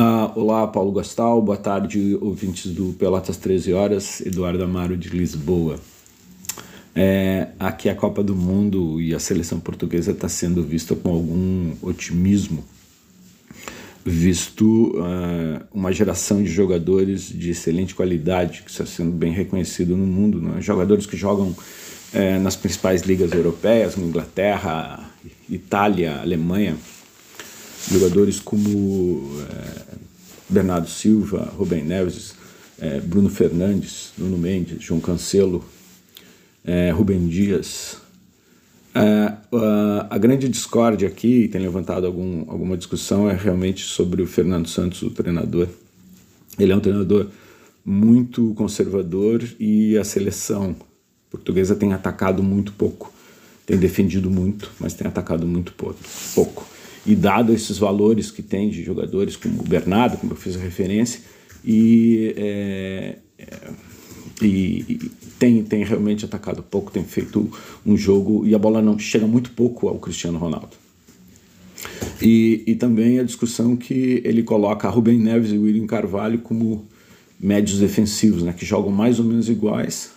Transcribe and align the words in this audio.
Ah, 0.00 0.30
olá, 0.36 0.64
Paulo 0.68 0.92
Gastal, 0.92 1.42
boa 1.42 1.56
tarde, 1.56 2.16
ouvintes 2.20 2.70
do 2.70 2.92
Pelotas 2.92 3.36
13 3.36 3.72
Horas, 3.72 4.20
Eduardo 4.20 4.62
Amaro 4.62 4.96
de 4.96 5.08
Lisboa. 5.08 5.80
É, 6.94 7.48
aqui 7.58 7.88
a 7.88 7.96
Copa 7.96 8.22
do 8.22 8.32
Mundo 8.32 9.00
e 9.00 9.12
a 9.12 9.18
seleção 9.18 9.58
portuguesa 9.58 10.12
está 10.12 10.28
sendo 10.28 10.62
vista 10.62 10.94
com 10.94 11.10
algum 11.10 11.72
otimismo, 11.82 12.64
visto 14.04 14.92
uh, 14.96 15.66
uma 15.74 15.90
geração 15.90 16.44
de 16.44 16.48
jogadores 16.48 17.28
de 17.28 17.50
excelente 17.50 17.92
qualidade, 17.92 18.62
que 18.62 18.70
está 18.70 18.86
sendo 18.86 19.10
bem 19.10 19.32
reconhecido 19.32 19.96
no 19.96 20.06
mundo, 20.06 20.40
né? 20.40 20.60
jogadores 20.60 21.06
que 21.06 21.16
jogam 21.16 21.52
é, 22.14 22.38
nas 22.38 22.54
principais 22.54 23.02
ligas 23.02 23.32
europeias, 23.32 23.96
como 23.96 24.06
Inglaterra, 24.06 25.10
Itália, 25.50 26.20
Alemanha, 26.20 26.76
jogadores 27.90 28.40
como 28.40 29.30
é, 29.42 29.94
Bernardo 30.48 30.88
Silva, 30.88 31.52
Rubem 31.56 31.84
Neves, 31.84 32.34
é, 32.78 33.00
Bruno 33.00 33.28
Fernandes, 33.28 34.12
Nuno 34.16 34.38
Mendes, 34.38 34.82
João 34.82 35.00
Cancelo, 35.00 35.64
é, 36.64 36.90
Rubem 36.90 37.26
Dias. 37.28 37.98
A, 38.94 40.18
grande 40.18 40.48
discórdia 40.48 41.06
aqui, 41.06 41.46
tem 41.48 41.60
levantado 41.60 42.06
algum, 42.06 42.50
alguma 42.50 42.76
discussão, 42.76 43.30
é 43.30 43.34
realmente 43.34 43.84
sobre 43.84 44.22
o 44.22 44.26
Fernando 44.26 44.68
Santos, 44.68 45.02
o 45.02 45.10
treinador. 45.10 45.68
Ele 46.58 46.72
é 46.72 46.76
um 46.76 46.80
treinador 46.80 47.28
muito 47.84 48.52
conservador 48.54 49.42
e 49.58 49.96
a 49.96 50.04
seleção 50.04 50.74
portuguesa 51.30 51.76
tem 51.76 51.92
atacado 51.92 52.42
muito 52.42 52.72
pouco. 52.72 53.12
Tem 53.64 53.76
defendido 53.78 54.30
muito, 54.30 54.70
mas 54.80 54.94
tem 54.94 55.06
atacado 55.06 55.46
muito 55.46 55.72
pouco. 56.34 56.66
E 57.08 57.14
dado 57.14 57.54
esses 57.54 57.78
valores 57.78 58.30
que 58.30 58.42
tem 58.42 58.68
de 58.68 58.84
jogadores 58.84 59.34
como 59.34 59.62
o 59.62 59.64
Bernardo, 59.66 60.18
como 60.18 60.32
eu 60.32 60.36
fiz 60.36 60.54
a 60.56 60.58
referência, 60.60 61.22
e, 61.64 62.34
é, 62.36 63.16
é, 63.38 63.70
e, 64.42 65.10
tem, 65.38 65.62
tem 65.62 65.82
realmente 65.84 66.26
atacado 66.26 66.62
pouco, 66.62 66.90
tem 66.90 67.04
feito 67.04 67.50
um 67.86 67.96
jogo 67.96 68.46
e 68.46 68.54
a 68.54 68.58
bola 68.58 68.82
não 68.82 68.98
chega 68.98 69.26
muito 69.26 69.52
pouco 69.52 69.88
ao 69.88 69.98
Cristiano 69.98 70.38
Ronaldo. 70.38 70.76
E, 72.20 72.62
e 72.66 72.74
também 72.74 73.18
a 73.18 73.22
discussão 73.22 73.74
que 73.74 74.20
ele 74.24 74.42
coloca 74.42 74.88
Rubem 74.90 75.18
Neves 75.18 75.50
e 75.50 75.58
William 75.58 75.86
Carvalho 75.86 76.40
como 76.40 76.86
médios 77.40 77.78
defensivos, 77.78 78.42
né, 78.42 78.52
que 78.52 78.66
jogam 78.66 78.90
mais 78.90 79.18
ou 79.18 79.24
menos 79.24 79.48
iguais, 79.48 80.10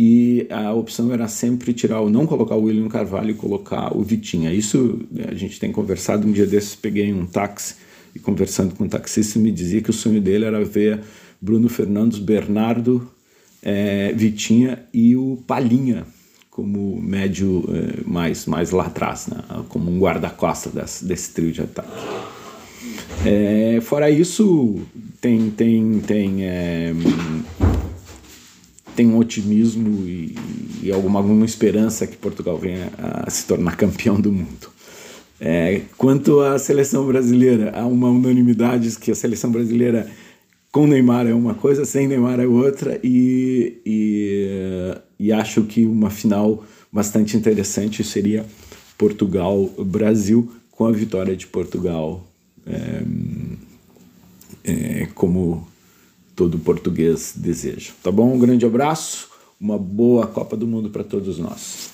e 0.00 0.46
a 0.48 0.72
opção 0.72 1.12
era 1.12 1.26
sempre 1.26 1.72
tirar 1.72 2.00
o 2.00 2.08
não 2.08 2.24
colocar 2.24 2.54
o 2.54 2.62
William 2.62 2.86
Carvalho 2.86 3.32
e 3.32 3.34
colocar 3.34 3.96
o 3.96 4.00
Vitinha. 4.00 4.54
Isso 4.54 5.00
né, 5.10 5.24
a 5.28 5.34
gente 5.34 5.58
tem 5.58 5.72
conversado. 5.72 6.24
Um 6.24 6.30
dia 6.30 6.46
desses 6.46 6.76
peguei 6.76 7.12
um 7.12 7.26
táxi 7.26 7.74
e 8.14 8.20
conversando 8.20 8.76
com 8.76 8.84
o 8.84 8.86
um 8.86 8.88
taxista 8.88 9.40
me 9.40 9.50
dizia 9.50 9.82
que 9.82 9.90
o 9.90 9.92
sonho 9.92 10.20
dele 10.20 10.44
era 10.44 10.64
ver 10.64 11.00
Bruno 11.40 11.68
Fernandes, 11.68 12.20
Bernardo, 12.20 13.10
é, 13.60 14.12
Vitinha 14.12 14.84
e 14.94 15.16
o 15.16 15.42
Palinha 15.48 16.06
como 16.48 17.00
médio 17.02 17.64
é, 17.68 18.08
mais 18.08 18.46
mais 18.46 18.70
lá 18.70 18.86
atrás, 18.86 19.26
né? 19.26 19.42
como 19.68 19.90
um 19.90 19.98
guarda-costa 19.98 20.70
desse, 20.70 21.32
trio 21.32 21.50
de 21.50 21.62
ataque. 21.62 21.90
É, 23.26 23.80
fora 23.82 24.08
isso, 24.08 24.80
tem 25.20 25.50
tem 25.50 25.98
tem 25.98 26.44
tem 28.98 29.06
um 29.06 29.16
otimismo 29.16 30.04
e, 30.08 30.34
e 30.82 30.90
alguma, 30.90 31.20
alguma 31.20 31.44
esperança 31.44 32.04
que 32.04 32.16
Portugal 32.16 32.58
venha 32.58 32.90
a 32.98 33.30
se 33.30 33.46
tornar 33.46 33.76
campeão 33.76 34.20
do 34.20 34.32
mundo. 34.32 34.72
É, 35.40 35.82
quanto 35.96 36.40
à 36.40 36.58
seleção 36.58 37.06
brasileira, 37.06 37.70
há 37.76 37.86
uma 37.86 38.10
unanimidade 38.10 38.98
que 38.98 39.12
a 39.12 39.14
seleção 39.14 39.52
brasileira 39.52 40.10
com 40.72 40.84
Neymar 40.84 41.28
é 41.28 41.32
uma 41.32 41.54
coisa, 41.54 41.84
sem 41.84 42.08
Neymar 42.08 42.40
é 42.40 42.46
outra, 42.48 42.98
e, 43.04 43.80
e, 43.86 44.96
e 45.20 45.32
acho 45.32 45.62
que 45.62 45.86
uma 45.86 46.10
final 46.10 46.64
bastante 46.90 47.36
interessante 47.36 48.02
seria 48.02 48.44
Portugal-Brasil, 48.98 50.50
com 50.72 50.86
a 50.86 50.90
vitória 50.90 51.36
de 51.36 51.46
Portugal 51.46 52.26
é, 52.66 53.02
é, 54.64 55.08
como 55.14 55.68
todo 56.38 56.56
português 56.56 57.34
deseja. 57.36 57.90
Tá 58.00 58.12
bom? 58.12 58.32
Um 58.32 58.38
grande 58.38 58.64
abraço, 58.64 59.28
uma 59.60 59.76
boa 59.76 60.24
Copa 60.24 60.56
do 60.56 60.68
Mundo 60.68 60.88
para 60.88 61.02
todos 61.02 61.36
nós. 61.36 61.87